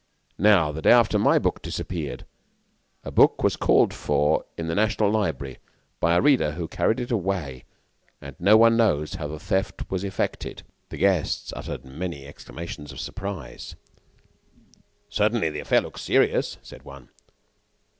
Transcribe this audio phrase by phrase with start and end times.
[0.39, 2.25] Now, the day after my book disappeared,
[3.03, 5.59] the book was called for in the National Library
[5.99, 7.65] by a reader who carried it away,
[8.19, 12.99] and no one knows how the theft was effected." The guests uttered many exclamations of
[12.99, 13.75] surprise.
[15.07, 17.09] "Certainly, the affair looks serious," said one.